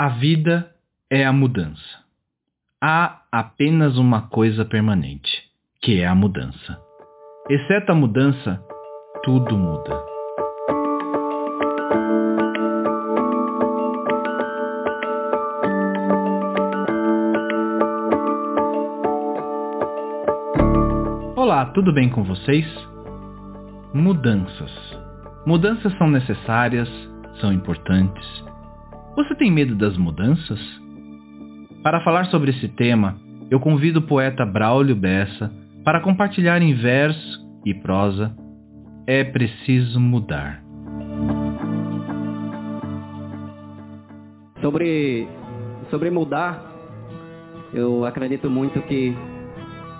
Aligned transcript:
A 0.00 0.10
vida 0.10 0.70
é 1.10 1.26
a 1.26 1.32
mudança. 1.32 2.04
Há 2.80 3.22
apenas 3.32 3.98
uma 3.98 4.28
coisa 4.28 4.64
permanente, 4.64 5.28
que 5.82 6.00
é 6.00 6.06
a 6.06 6.14
mudança. 6.14 6.80
Exceto 7.50 7.90
a 7.90 7.96
mudança, 7.96 8.62
tudo 9.24 9.58
muda. 9.58 10.00
Olá, 21.34 21.72
tudo 21.74 21.92
bem 21.92 22.08
com 22.08 22.22
vocês? 22.22 22.64
Mudanças. 23.92 24.70
Mudanças 25.44 25.92
são 25.98 26.08
necessárias, 26.08 26.88
são 27.40 27.52
importantes. 27.52 28.48
Você 29.18 29.34
tem 29.34 29.50
medo 29.50 29.74
das 29.74 29.96
mudanças? 29.96 30.60
Para 31.82 32.00
falar 32.04 32.26
sobre 32.26 32.52
esse 32.52 32.68
tema, 32.68 33.18
eu 33.50 33.58
convido 33.58 33.98
o 33.98 34.06
poeta 34.06 34.46
Braulio 34.46 34.94
Bessa 34.94 35.52
para 35.84 36.00
compartilhar 36.00 36.62
em 36.62 36.72
verso 36.74 37.44
e 37.66 37.74
prosa 37.74 38.32
É 39.08 39.24
Preciso 39.24 39.98
Mudar. 39.98 40.62
Sobre, 44.60 45.26
sobre 45.90 46.10
mudar, 46.10 46.62
eu 47.74 48.04
acredito 48.04 48.48
muito 48.48 48.80
que 48.82 49.16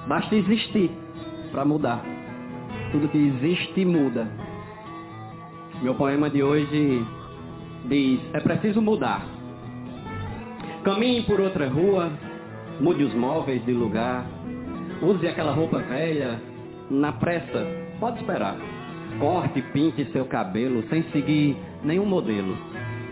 basta 0.07 0.33
existir 0.37 0.93
para 1.51 1.65
mudar. 1.65 2.05
Tudo 2.93 3.09
que 3.09 3.19
existe 3.19 3.85
muda. 3.85 4.29
Meu 5.83 5.97
poema 5.97 6.31
de 6.31 6.41
hoje 6.41 7.05
diz: 7.87 8.21
É 8.33 8.41
preciso 8.41 8.81
mudar. 8.81 9.25
Caminhe 10.85 11.23
por 11.23 11.41
outra 11.41 11.69
rua, 11.69 12.11
mude 12.81 13.05
os 13.05 13.15
móveis 13.15 13.65
de 13.65 13.73
lugar, 13.73 14.25
use 15.03 15.27
aquela 15.27 15.53
roupa 15.53 15.79
velha, 15.79 16.41
na 16.91 17.12
pressa, 17.12 17.67
pode 18.01 18.19
esperar. 18.20 18.57
Corte, 19.19 19.61
pinte 19.73 20.05
seu 20.12 20.25
cabelo 20.27 20.83
sem 20.89 21.03
seguir 21.11 21.57
nenhum 21.83 22.07
modelo, 22.07 22.57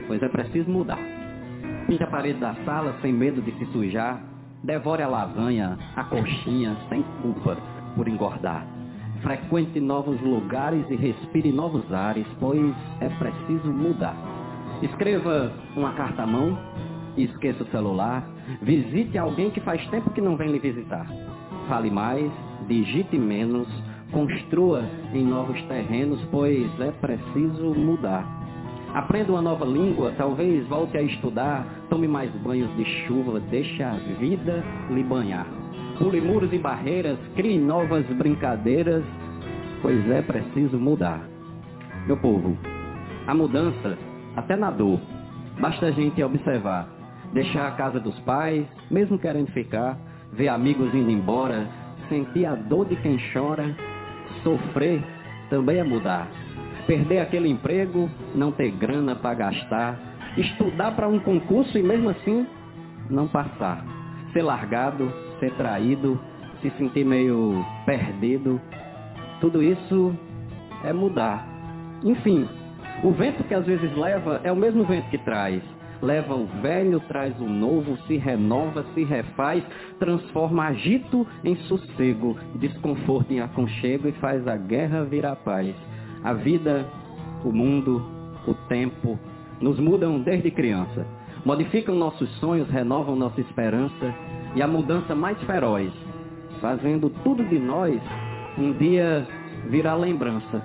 pois 0.07 0.23
é 0.23 0.29
preciso 0.29 0.71
mudar. 0.71 0.99
Pinte 1.87 2.03
a 2.03 2.07
parede 2.07 2.39
da 2.39 2.55
sala 2.65 2.95
sem 3.03 3.13
medo 3.13 3.43
de 3.43 3.53
se 3.53 3.67
sujar, 3.73 4.23
devore 4.63 5.03
a 5.03 5.09
lasanha, 5.09 5.79
a 5.97 6.05
coxinha, 6.05 6.77
sem 6.89 7.03
culpa 7.23 7.57
por 7.95 8.09
engordar. 8.09 8.67
Frequente 9.23 9.81
novos 9.81 10.21
lugares 10.21 10.85
e 10.91 10.97
respire 10.97 11.51
novos 11.51 11.93
ares, 11.93 12.27
pois 12.39 12.75
é 13.01 13.09
preciso 13.09 13.73
mudar. 13.73 14.17
Escreva 14.83 15.53
uma 15.75 15.93
carta 15.93 16.23
à 16.23 16.27
mão, 16.27 16.59
esqueça 17.17 17.63
o 17.63 17.67
celular, 17.69 18.29
visite 18.61 19.17
alguém 19.17 19.51
que 19.51 19.61
faz 19.61 19.85
tempo 19.89 20.11
que 20.11 20.21
não 20.21 20.37
vem 20.37 20.53
lhe 20.53 20.59
visitar. 20.59 21.07
Fale 21.69 21.91
mais, 21.91 22.31
digite 22.69 23.19
menos, 23.19 23.67
construa 24.13 24.85
em 25.15 25.25
novos 25.25 25.61
terrenos, 25.63 26.21
pois 26.31 26.69
é 26.81 26.91
preciso 26.93 27.75
mudar. 27.75 28.25
Aprenda 28.95 29.33
uma 29.33 29.43
nova 29.43 29.65
língua, 29.65 30.13
talvez 30.17 30.67
volte 30.69 30.97
a 30.97 31.03
estudar, 31.03 31.67
tome 31.89 32.07
mais 32.07 32.31
banhos 32.43 32.75
de 32.77 32.85
chuva, 33.07 33.41
deixe 33.51 33.83
a 33.83 33.93
vida 34.19 34.63
lhe 34.91 35.03
banhar. 35.03 35.47
Pule 35.99 36.21
muros 36.21 36.53
e 36.53 36.59
barreiras, 36.59 37.19
crie 37.35 37.59
novas 37.59 38.07
brincadeiras, 38.07 39.03
pois 39.83 40.11
é 40.11 40.23
preciso 40.23 40.79
mudar. 40.79 41.21
Meu 42.07 42.17
povo, 42.19 42.57
a 43.27 43.35
mudança, 43.35 43.99
até 44.37 44.55
na 44.55 44.71
dor, 44.71 45.01
basta 45.59 45.87
a 45.87 45.91
gente 45.91 46.23
observar, 46.23 46.89
deixar 47.33 47.69
a 47.69 47.73
casa 47.73 47.99
dos 47.99 48.19
pais, 48.21 48.67
mesmo 48.91 49.19
querendo 49.19 49.51
ficar, 49.53 49.99
ver 50.33 50.49
amigos 50.49 50.95
indo 50.95 51.11
embora, 51.11 51.67
sentir 52.09 52.47
a 52.47 52.55
dor 52.55 52.87
de 52.87 52.97
quem 52.97 53.19
chora, 53.33 53.75
sofrer 54.43 55.03
também 55.51 55.79
é 55.79 55.85
mudar. 55.85 56.29
Perder 56.87 57.21
aquele 57.21 57.49
emprego, 57.49 58.09
não 58.35 58.53
ter 58.53 58.71
grana 58.71 59.17
para 59.17 59.35
gastar, 59.35 59.99
estudar 60.37 60.93
para 60.93 61.09
um 61.09 61.19
concurso 61.19 61.77
e 61.77 61.83
mesmo 61.83 62.11
assim 62.11 62.47
não 63.11 63.27
passar. 63.27 63.85
Ser 64.33 64.43
largado, 64.43 65.13
ser 65.41 65.53
traído, 65.55 66.21
se 66.61 66.71
sentir 66.79 67.05
meio 67.05 67.65
perdido, 67.85 68.61
tudo 69.41 69.63
isso 69.63 70.15
é 70.85 70.93
mudar. 70.93 71.47
Enfim, 72.05 72.49
o 73.03 73.11
vento 73.13 73.45
que 73.45 73.55
às 73.55 73.65
vezes 73.67 73.95
leva 73.97 74.41
é 74.43 74.51
o 74.51 74.57
mesmo 74.57 74.85
vento 74.85 75.09
que 75.11 75.19
traz. 75.19 75.63
Leva 76.03 76.35
o 76.35 76.47
velho, 76.61 77.01
traz 77.01 77.39
o 77.41 77.49
novo, 77.49 77.97
se 78.07 78.17
renova, 78.17 78.85
se 78.95 79.05
refaz, 79.05 79.65
transforma 79.99 80.67
agito 80.67 81.27
em 81.43 81.57
sossego, 81.69 82.37
desconforto 82.57 83.33
em 83.33 83.41
aconchego 83.41 84.09
e 84.09 84.13
faz 84.13 84.47
a 84.47 84.57
guerra 84.57 85.05
virar 85.05 85.37
paz. 85.37 85.75
A 86.23 86.33
vida, 86.35 86.87
o 87.45 87.51
mundo, 87.51 88.05
o 88.47 88.55
tempo, 88.69 89.19
nos 89.61 89.79
mudam 89.79 90.21
desde 90.21 90.51
criança. 90.51 91.07
Modificam 91.45 91.95
nossos 91.95 92.29
sonhos, 92.41 92.69
renovam 92.69 93.17
nossa 93.17 93.41
esperança 93.41 94.15
e 94.55 94.63
a 94.63 94.67
mudança 94.67 95.15
mais 95.15 95.41
feroz, 95.45 95.93
fazendo 96.61 97.09
tudo 97.23 97.45
de 97.45 97.59
nós 97.59 98.01
um 98.59 98.73
dia 98.73 99.27
virar 99.69 99.95
lembrança. 99.95 100.63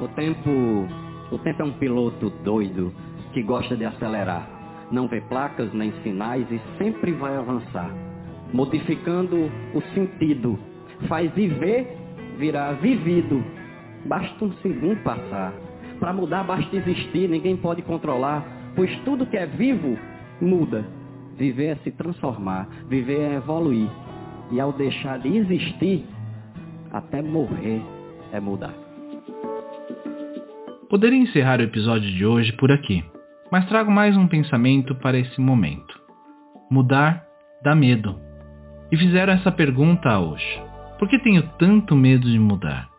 O 0.00 0.08
tempo, 0.08 0.86
o 1.32 1.38
tempo 1.38 1.62
é 1.62 1.64
um 1.64 1.72
piloto 1.72 2.30
doido 2.44 2.92
que 3.32 3.42
gosta 3.42 3.76
de 3.76 3.84
acelerar. 3.84 4.46
Não 4.90 5.08
vê 5.08 5.20
placas 5.22 5.72
nem 5.72 5.90
sinais 6.02 6.46
e 6.50 6.60
sempre 6.76 7.12
vai 7.12 7.34
avançar, 7.34 7.90
modificando 8.52 9.50
o 9.74 9.80
sentido. 9.94 10.58
Faz 11.08 11.32
viver 11.32 12.02
virar 12.38 12.72
vivido. 12.74 13.42
Basta 14.04 14.44
um 14.44 14.52
segundo 14.54 15.02
passar. 15.02 15.52
Para 15.98 16.12
mudar 16.12 16.44
basta 16.44 16.76
existir, 16.76 17.28
ninguém 17.28 17.56
pode 17.56 17.82
controlar, 17.82 18.44
pois 18.74 18.94
tudo 19.04 19.26
que 19.26 19.36
é 19.36 19.46
vivo 19.46 19.96
muda. 20.40 20.84
Viver 21.36 21.66
é 21.66 21.76
se 21.76 21.90
transformar, 21.92 22.68
viver 22.88 23.20
é 23.20 23.34
evoluir. 23.36 23.88
E 24.50 24.60
ao 24.60 24.72
deixar 24.72 25.18
de 25.18 25.34
existir, 25.36 26.04
até 26.92 27.22
morrer 27.22 27.80
é 28.32 28.40
mudar. 28.40 28.81
Poderia 30.92 31.18
encerrar 31.18 31.58
o 31.58 31.62
episódio 31.62 32.12
de 32.12 32.26
hoje 32.26 32.52
por 32.52 32.70
aqui, 32.70 33.02
mas 33.50 33.66
trago 33.66 33.90
mais 33.90 34.14
um 34.14 34.28
pensamento 34.28 34.94
para 34.96 35.18
esse 35.18 35.40
momento. 35.40 35.98
Mudar 36.70 37.24
dá 37.62 37.74
medo. 37.74 38.20
E 38.90 38.96
fizeram 38.98 39.32
essa 39.32 39.50
pergunta 39.50 40.10
a 40.10 40.20
Osho: 40.20 40.60
Por 40.98 41.08
que 41.08 41.18
tenho 41.18 41.44
tanto 41.58 41.96
medo 41.96 42.30
de 42.30 42.38
mudar? 42.38 42.90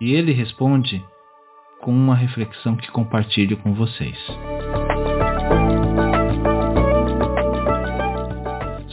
E 0.00 0.12
ele 0.12 0.32
responde 0.32 1.00
com 1.80 1.92
uma 1.92 2.16
reflexão 2.16 2.74
que 2.74 2.90
compartilho 2.90 3.56
com 3.58 3.72
vocês. 3.72 4.18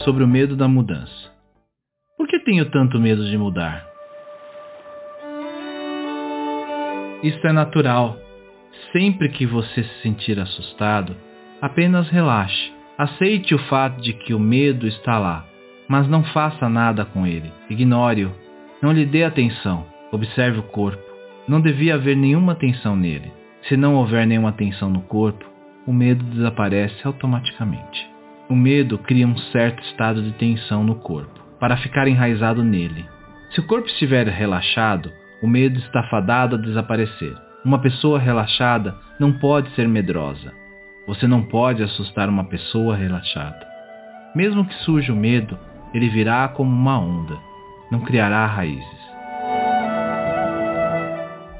Sobre 0.04 0.22
o 0.22 0.28
medo 0.28 0.54
da 0.54 0.68
mudança. 0.68 1.32
Por 2.16 2.28
que 2.28 2.38
tenho 2.38 2.70
tanto 2.70 3.00
medo 3.00 3.28
de 3.28 3.36
mudar? 3.36 3.89
Isso 7.22 7.46
é 7.46 7.52
natural. 7.52 8.16
Sempre 8.92 9.28
que 9.28 9.44
você 9.44 9.82
se 9.82 10.02
sentir 10.02 10.40
assustado, 10.40 11.14
apenas 11.60 12.08
relaxe. 12.08 12.72
Aceite 12.96 13.54
o 13.54 13.58
fato 13.58 14.00
de 14.00 14.14
que 14.14 14.32
o 14.32 14.38
medo 14.38 14.86
está 14.86 15.18
lá, 15.18 15.44
mas 15.86 16.08
não 16.08 16.24
faça 16.24 16.68
nada 16.68 17.04
com 17.04 17.26
ele. 17.26 17.52
Ignore-o. 17.68 18.32
Não 18.80 18.92
lhe 18.92 19.04
dê 19.04 19.24
atenção. 19.24 19.84
Observe 20.10 20.60
o 20.60 20.62
corpo. 20.62 21.02
Não 21.46 21.60
devia 21.60 21.94
haver 21.94 22.16
nenhuma 22.16 22.54
tensão 22.54 22.96
nele. 22.96 23.30
Se 23.68 23.76
não 23.76 23.96
houver 23.96 24.26
nenhuma 24.26 24.52
tensão 24.52 24.88
no 24.88 25.02
corpo, 25.02 25.44
o 25.86 25.92
medo 25.92 26.24
desaparece 26.24 26.96
automaticamente. 27.04 28.08
O 28.48 28.54
medo 28.54 28.96
cria 28.98 29.26
um 29.26 29.36
certo 29.52 29.82
estado 29.84 30.22
de 30.22 30.32
tensão 30.32 30.82
no 30.82 30.96
corpo, 30.96 31.38
para 31.58 31.76
ficar 31.76 32.08
enraizado 32.08 32.64
nele. 32.64 33.04
Se 33.50 33.60
o 33.60 33.66
corpo 33.66 33.86
estiver 33.88 34.26
relaxado, 34.28 35.10
o 35.42 35.46
medo 35.46 35.78
está 35.78 36.02
fadado 36.04 36.56
a 36.56 36.58
desaparecer. 36.58 37.34
Uma 37.64 37.78
pessoa 37.78 38.18
relaxada 38.18 38.94
não 39.18 39.32
pode 39.32 39.70
ser 39.74 39.88
medrosa. 39.88 40.52
Você 41.06 41.26
não 41.26 41.42
pode 41.42 41.82
assustar 41.82 42.28
uma 42.28 42.44
pessoa 42.44 42.94
relaxada. 42.94 43.66
Mesmo 44.34 44.64
que 44.64 44.74
surja 44.84 45.12
o 45.12 45.16
medo, 45.16 45.58
ele 45.94 46.08
virá 46.08 46.46
como 46.48 46.70
uma 46.70 46.98
onda, 46.98 47.36
não 47.90 48.00
criará 48.00 48.46
raízes. 48.46 49.00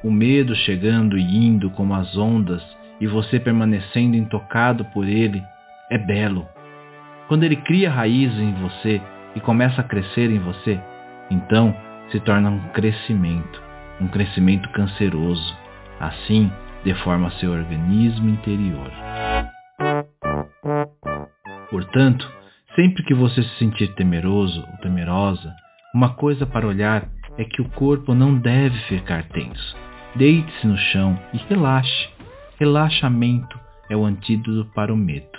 O 0.05 0.11
medo 0.11 0.55
chegando 0.55 1.19
e 1.19 1.23
indo 1.23 1.71
como 1.71 1.95
as 1.95 2.17
ondas 2.17 2.63
e 3.01 3.07
você 3.07 3.41
permanecendo 3.41 4.17
intocado 4.17 4.85
por 4.87 5.07
ele 5.07 5.43
é 5.91 5.99
belo. 5.99 6.47
Quando 7.29 7.45
ele 7.45 7.57
cria 7.57 7.91
raízes 7.91 8.39
em 8.39 8.53
você 8.55 9.01
e 9.35 9.41
começa 9.41 9.81
a 9.81 9.85
crescer 9.85 10.31
em 10.31 10.39
você, 10.39 10.81
então 11.31 11.75
se 12.11 12.21
torna 12.21 12.51
um 12.51 12.61
crescimento 12.73 13.70
um 14.01 14.09
crescimento 14.09 14.69
canceroso. 14.71 15.57
Assim, 15.99 16.51
deforma 16.85 17.31
seu 17.33 17.53
organismo 17.53 18.31
interior. 18.31 18.91
Portanto, 21.71 22.31
sempre 22.75 23.05
que 23.05 23.15
você 23.15 23.43
se 23.43 23.59
sentir 23.59 23.95
temeroso 23.95 24.61
ou 24.61 24.79
temerosa, 24.79 25.55
uma 25.95 26.15
coisa 26.15 26.47
para 26.47 26.67
olhar 26.67 27.09
é 27.37 27.45
que 27.45 27.61
o 27.61 27.69
corpo 27.71 28.15
não 28.15 28.37
deve 28.37 28.79
ficar 28.89 29.29
tenso. 29.29 29.77
Deite-se 30.17 30.67
no 30.67 30.77
chão 30.77 31.19
e 31.33 31.39
relaxe. 31.49 32.09
Relaxamento 32.59 33.59
é 33.89 33.97
o 33.97 34.05
antídoto 34.05 34.71
para 34.75 34.93
o 34.93 34.97
medo, 34.97 35.39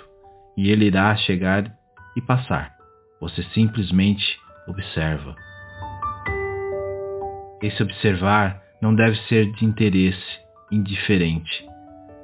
e 0.56 0.70
ele 0.70 0.86
irá 0.86 1.14
chegar 1.16 1.72
e 2.16 2.20
passar. 2.20 2.72
Você 3.20 3.42
simplesmente 3.54 4.38
observa. 4.66 5.34
Esse 7.62 7.82
observar 7.82 8.60
não 8.80 8.94
deve 8.94 9.16
ser 9.28 9.52
de 9.52 9.64
interesse, 9.64 10.40
indiferente. 10.70 11.64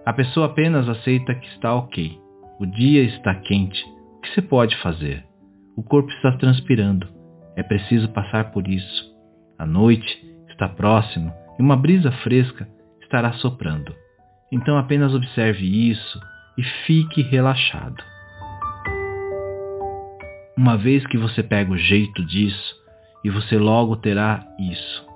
A 0.04 0.12
pessoa 0.12 0.46
apenas 0.46 0.88
aceita 0.88 1.34
que 1.34 1.46
está 1.48 1.74
ok. 1.74 2.18
O 2.58 2.66
dia 2.66 3.04
está 3.04 3.34
quente. 3.34 3.82
O 4.16 4.20
que 4.20 4.34
se 4.34 4.42
pode 4.42 4.76
fazer? 4.78 5.24
O 5.76 5.82
corpo 5.82 6.10
está 6.10 6.32
transpirando. 6.32 7.06
É 7.54 7.62
preciso 7.62 8.08
passar 8.08 8.50
por 8.50 8.66
isso. 8.66 9.14
A 9.58 9.64
noite 9.64 10.24
está 10.50 10.68
próxima 10.68 11.32
e 11.58 11.62
uma 11.62 11.76
brisa 11.76 12.10
fresca 12.22 12.68
estará 13.00 13.32
soprando. 13.34 13.94
Então 14.50 14.76
apenas 14.76 15.14
observe 15.14 15.64
isso 15.64 16.20
e 16.56 16.62
fique 16.86 17.22
relaxado. 17.22 18.02
Uma 20.56 20.76
vez 20.76 21.06
que 21.06 21.16
você 21.16 21.42
pega 21.42 21.70
o 21.70 21.76
jeito 21.76 22.24
disso, 22.24 22.76
e 23.24 23.30
você 23.30 23.58
logo 23.58 23.96
terá 23.96 24.44
isso, 24.58 25.06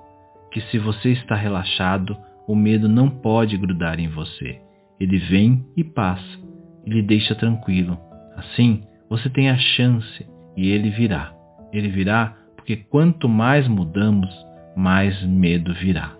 que 0.53 0.61
se 0.69 0.77
você 0.77 1.09
está 1.09 1.35
relaxado, 1.35 2.15
o 2.47 2.55
medo 2.55 2.87
não 2.87 3.09
pode 3.09 3.57
grudar 3.57 3.99
em 3.99 4.07
você. 4.07 4.61
Ele 4.99 5.17
vem 5.17 5.65
e 5.75 5.83
passa, 5.83 6.39
e 6.85 6.91
lhe 6.91 7.01
deixa 7.01 7.33
tranquilo. 7.33 7.97
Assim, 8.35 8.83
você 9.09 9.29
tem 9.31 9.49
a 9.49 9.57
chance 9.57 10.25
e 10.55 10.69
ele 10.69 10.91
virá. 10.91 11.33
Ele 11.71 11.89
virá 11.89 12.37
porque 12.55 12.75
quanto 12.75 13.27
mais 13.27 13.67
mudamos, 13.67 14.29
mais 14.75 15.19
medo 15.25 15.73
virá. 15.73 16.15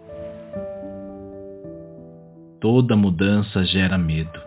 Toda 2.60 2.96
mudança 2.96 3.64
gera 3.64 4.00
medo. 4.00 4.42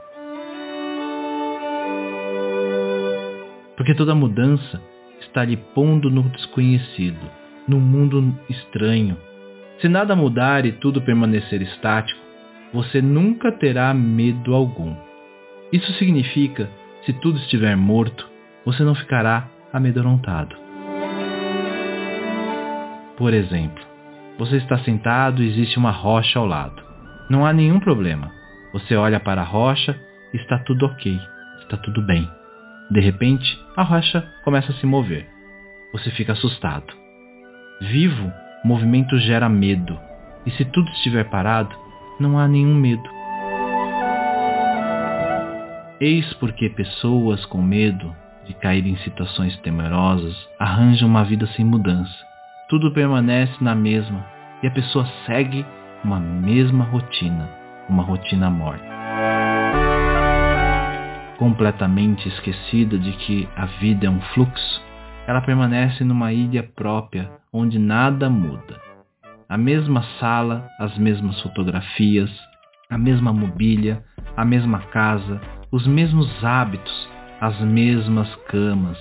Porque 3.77 3.95
toda 3.95 4.17
mudança 4.17 4.83
está 5.21 5.45
lhe 5.45 5.57
pondo 5.57 6.11
no 6.11 6.25
desconhecido, 6.31 7.31
no 7.69 7.79
mundo 7.79 8.35
estranho. 8.51 9.17
Se 9.81 9.89
nada 9.89 10.17
mudar 10.17 10.65
e 10.65 10.73
tudo 10.73 11.03
permanecer 11.03 11.61
estático, 11.61 12.21
você 12.73 13.03
nunca 13.03 13.53
terá 13.53 13.93
medo 13.93 14.55
algum. 14.55 14.97
Isso 15.73 15.93
significa, 15.95 16.69
se 17.05 17.13
tudo 17.13 17.39
estiver 17.39 17.77
morto, 17.77 18.27
você 18.65 18.83
não 18.83 18.95
ficará 18.95 19.49
amedrontado. 19.73 20.57
Por 23.17 23.35
exemplo, 23.35 23.85
você 24.39 24.57
está 24.57 24.79
sentado 24.79 25.43
e 25.43 25.49
existe 25.49 25.79
uma 25.79 25.91
rocha 25.91 26.39
ao 26.39 26.47
lado. 26.47 26.83
Não 27.29 27.45
há 27.45 27.53
nenhum 27.53 27.81
problema. 27.81 28.31
Você 28.73 28.97
olha 28.97 29.21
para 29.21 29.43
a 29.43 29.45
rocha 29.45 29.99
e 30.33 30.37
está 30.37 30.59
tudo 30.59 30.87
ok, 30.87 31.19
está 31.61 31.77
tudo 31.77 32.03
bem. 32.03 32.29
De 32.91 33.01
repente, 33.01 33.59
a 33.77 33.83
rocha 33.83 34.27
começa 34.45 34.73
a 34.73 34.75
se 34.77 34.87
mover. 34.87 35.27
Você 35.93 36.11
fica 36.11 36.33
assustado. 36.33 36.93
Vivo, 37.81 38.33
movimento 38.67 39.17
gera 39.19 39.49
medo. 39.49 39.97
E 40.45 40.51
se 40.51 40.65
tudo 40.65 40.91
estiver 40.91 41.25
parado, 41.31 41.75
não 42.19 42.37
há 42.37 42.49
nenhum 42.49 42.75
medo. 42.75 43.09
Eis 46.01 46.35
porque 46.35 46.69
pessoas 46.69 47.45
com 47.47 47.63
medo 47.63 48.15
de 48.45 48.55
cair 48.55 48.87
em 48.87 48.97
situações 48.99 49.57
temerosas 49.59 50.37
arranjam 50.59 51.09
uma 51.09 51.25
vida 51.25 51.47
sem 51.55 51.65
mudança. 51.65 52.15
Tudo 52.69 52.93
permanece 52.93 53.55
na 53.61 53.75
mesma 53.75 54.27
e 54.63 54.67
a 54.67 54.71
pessoa 54.71 55.07
segue 55.27 55.65
uma 56.03 56.19
mesma 56.19 56.85
rotina, 56.85 57.49
uma 57.89 58.03
rotina 58.03 58.51
morta 58.51 58.97
completamente 61.39 62.29
esquecida 62.29 62.99
de 62.99 63.13
que 63.13 63.49
a 63.57 63.67
vida 63.67 64.07
é 64.07 64.11
um 64.11 64.21
fluxo, 64.35 64.66
ela 65.27 65.41
permanece 65.41 66.05
numa 66.05 66.33
ilha 66.33 66.63
própria 66.63 67.31
onde 67.53 67.79
nada 67.79 68.31
muda. 68.31 68.81
A 69.49 69.57
mesma 69.57 70.03
sala, 70.21 70.69
as 70.79 70.97
mesmas 70.99 71.41
fotografias, 71.43 72.31
a 72.89 72.97
mesma 72.97 73.33
mobília, 73.33 74.05
a 74.37 74.45
mesma 74.45 74.81
casa, 74.89 75.41
os 75.71 75.87
mesmos 75.87 76.29
hábitos, 76.45 77.09
as 77.41 77.59
mesmas 77.61 78.33
camas, 78.49 78.99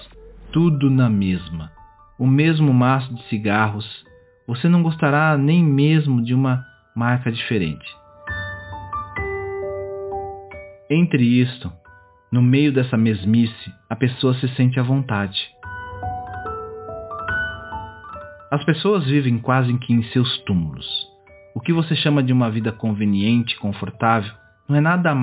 tudo 0.51 0.89
na 0.89 1.10
mesma. 1.10 1.72
O 2.18 2.25
mesmo 2.25 2.74
maço 2.74 3.13
de 3.13 3.24
cigarros. 3.24 3.86
Você 4.48 4.69
não 4.69 4.81
gostará 4.81 5.38
nem 5.38 5.63
mesmo 5.63 6.24
de 6.24 6.33
uma 6.33 6.63
marca 6.95 7.31
diferente. 7.31 7.86
Entre 10.89 11.24
isto 11.42 11.71
no 12.31 12.42
meio 12.42 12.71
dessa 12.71 12.98
mesmice, 12.98 13.74
a 13.89 13.95
pessoa 13.95 14.33
se 14.36 14.48
sente 14.56 14.80
à 14.80 14.83
vontade. 14.83 15.55
As 18.56 18.63
pessoas 18.63 19.04
vivem 19.04 19.38
quase 19.38 19.78
que 19.80 19.92
em 19.92 20.02
seus 20.13 20.38
túmulos. 20.46 20.88
O 21.54 21.60
que 21.60 21.74
você 21.74 21.94
chama 21.94 22.24
de 22.24 22.31
uma 22.31 22.50
vida 22.50 22.72
conveniente, 22.72 23.60
confortável, 23.60 24.31
não 24.66 24.78
é 24.78 24.80
nada 24.80 25.13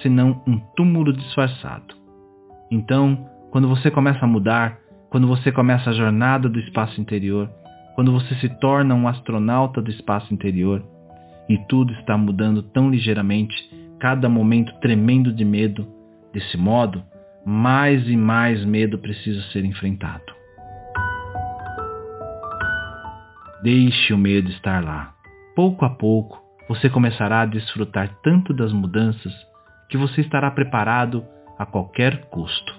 senão 0.00 0.42
um 0.46 0.58
túmulo 0.74 1.12
disfarçado. 1.12 1.94
Então, 2.70 3.28
quando 3.50 3.68
você 3.68 3.90
começa 3.90 4.24
a 4.24 4.26
mudar, 4.26 4.78
quando 5.10 5.28
você 5.28 5.52
começa 5.52 5.90
a 5.90 5.92
jornada 5.92 6.48
do 6.48 6.58
espaço 6.60 6.98
interior, 6.98 7.50
quando 7.94 8.10
você 8.10 8.34
se 8.36 8.48
torna 8.58 8.94
um 8.94 9.06
astronauta 9.06 9.82
do 9.82 9.90
espaço 9.90 10.32
interior, 10.32 10.82
e 11.50 11.58
tudo 11.68 11.92
está 11.92 12.16
mudando 12.16 12.62
tão 12.62 12.88
ligeiramente, 12.88 13.54
cada 14.00 14.30
momento 14.30 14.72
tremendo 14.80 15.30
de 15.30 15.44
medo, 15.44 15.86
Desse 16.32 16.56
modo, 16.56 17.04
mais 17.44 18.08
e 18.08 18.16
mais 18.16 18.64
medo 18.64 18.96
precisa 18.96 19.42
ser 19.50 19.66
enfrentado. 19.66 20.31
Deixe 23.62 24.12
o 24.12 24.18
medo 24.18 24.50
estar 24.50 24.82
lá. 24.82 25.14
Pouco 25.54 25.84
a 25.84 25.90
pouco, 25.90 26.42
você 26.68 26.90
começará 26.90 27.42
a 27.42 27.46
desfrutar 27.46 28.08
tanto 28.22 28.52
das 28.52 28.72
mudanças 28.72 29.32
que 29.88 29.96
você 29.96 30.20
estará 30.20 30.50
preparado 30.50 31.24
a 31.58 31.64
qualquer 31.64 32.26
custo. 32.30 32.74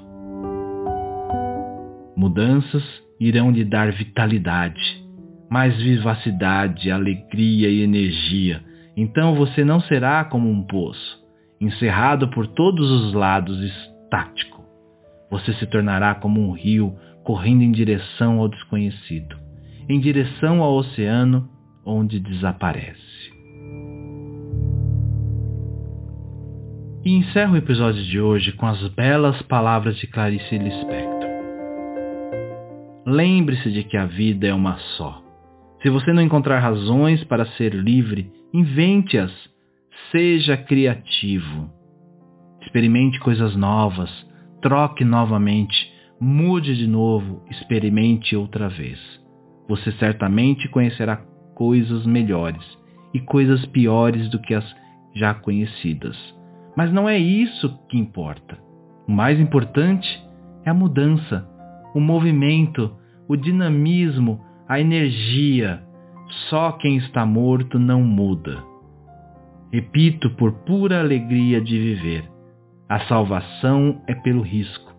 Mudanças 2.18 2.84
irão 3.20 3.50
lhe 3.52 3.64
dar 3.64 3.92
vitalidade, 3.92 5.02
mais 5.50 5.76
vivacidade, 5.78 6.92
alegria 6.92 7.70
e 7.70 7.82
energia. 7.82 8.62
Então 8.98 9.36
você 9.36 9.64
não 9.64 9.80
será 9.82 10.26
como 10.26 10.50
um 10.50 10.64
poço 10.64 11.24
encerrado 11.62 12.28
por 12.28 12.46
todos 12.48 12.92
os 12.92 13.14
lados, 13.14 13.58
estático. 13.62 14.64
Você 15.32 15.54
se 15.54 15.66
tornará 15.66 16.14
como 16.16 16.42
um 16.42 16.52
rio 16.52 16.94
correndo 17.24 17.64
em 17.64 17.72
direção 17.72 18.40
ao 18.40 18.50
desconhecido, 18.50 19.38
em 19.88 20.00
direção 20.00 20.62
ao 20.62 20.76
oceano 20.76 21.50
onde 21.86 22.20
desaparece. 22.20 23.02
E 27.06 27.12
encerro 27.12 27.54
o 27.54 27.58
episódio 27.58 28.02
de 28.04 28.20
hoje 28.20 28.54
com 28.54 28.66
as 28.66 28.88
belas 28.90 29.42
palavras 29.44 29.98
de 29.98 30.08
Clarice 30.08 30.58
Lispector. 30.58 31.30
Lembre-se 33.06 33.72
de 33.72 33.84
que 33.84 33.98
a 33.98 34.06
vida 34.06 34.48
é 34.48 34.54
uma 34.54 34.78
só. 34.98 35.22
Se 35.82 35.90
você 35.90 36.14
não 36.14 36.22
encontrar 36.22 36.60
razões 36.60 37.22
para 37.26 37.46
ser 37.58 37.74
livre, 37.74 38.32
invente-as 38.54 39.32
Seja 40.12 40.56
criativo. 40.56 41.72
Experimente 42.62 43.20
coisas 43.20 43.56
novas. 43.56 44.10
Troque 44.62 45.04
novamente. 45.04 45.92
Mude 46.20 46.76
de 46.76 46.88
novo. 46.88 47.44
Experimente 47.50 48.36
outra 48.36 48.70
vez. 48.70 49.00
Você 49.68 49.92
certamente 49.94 50.68
conhecerá 50.70 51.18
coisas 51.56 52.06
melhores 52.06 52.64
e 53.14 53.20
coisas 53.20 53.66
piores 53.68 54.30
do 54.30 54.40
que 54.40 54.54
as 54.54 54.66
já 55.16 55.34
conhecidas. 55.34 56.18
Mas 56.76 56.92
não 56.92 57.08
é 57.08 57.18
isso 57.18 57.78
que 57.88 57.98
importa. 57.98 58.58
O 59.08 59.12
mais 59.12 59.40
importante 59.40 60.08
é 60.66 60.70
a 60.70 60.74
mudança, 60.74 61.48
o 61.94 62.00
movimento, 62.00 62.96
o 63.28 63.36
dinamismo, 63.36 64.42
a 64.68 64.80
energia. 64.80 65.84
Só 66.50 66.72
quem 66.74 66.98
está 66.98 67.26
morto 67.26 67.78
não 67.78 68.02
muda. 68.02 68.64
Repito, 69.72 70.30
por 70.32 70.52
pura 70.66 71.00
alegria 71.00 71.62
de 71.62 71.78
viver. 71.78 72.30
A 72.90 73.00
salvação 73.02 74.02
é 74.08 74.14
pelo 74.16 74.42
risco, 74.42 74.94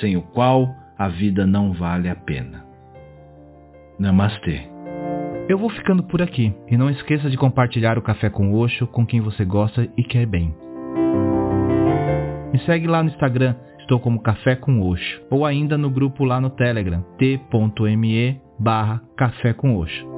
sem 0.00 0.16
o 0.16 0.22
qual 0.22 0.68
a 0.98 1.08
vida 1.08 1.46
não 1.46 1.72
vale 1.72 2.08
a 2.08 2.14
pena. 2.14 2.71
Namastê. 4.02 4.60
Eu 5.48 5.56
vou 5.56 5.70
ficando 5.70 6.02
por 6.02 6.20
aqui 6.20 6.54
e 6.68 6.76
não 6.76 6.90
esqueça 6.90 7.30
de 7.30 7.36
compartilhar 7.36 7.96
o 7.96 8.02
café 8.02 8.28
com 8.28 8.52
Osho 8.52 8.86
com 8.86 9.06
quem 9.06 9.20
você 9.20 9.44
gosta 9.44 9.88
e 9.96 10.02
quer 10.04 10.26
bem. 10.26 10.54
Me 12.52 12.58
segue 12.66 12.86
lá 12.86 13.02
no 13.02 13.08
Instagram 13.08 13.54
Estou 13.82 13.98
como 13.98 14.22
Café 14.22 14.56
com 14.56 14.80
Oxo. 14.80 15.20
Ou 15.30 15.44
ainda 15.44 15.76
no 15.76 15.90
grupo 15.90 16.24
lá 16.24 16.40
no 16.40 16.50
Telegram, 16.50 17.04
t.me 17.18 18.40
barra 18.58 19.02
Café 19.16 19.52
com 19.52 19.76
Oxo. 19.76 20.11